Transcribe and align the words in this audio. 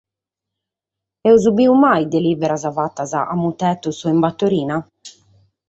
Amus 1.25 1.43
bidu 1.55 1.73
mai 1.83 2.03
delìberas 2.11 2.63
fatas 2.77 3.11
a 3.33 3.35
mutetos 3.41 3.99
o 4.05 4.07
in 4.13 4.19
batorina? 4.23 4.77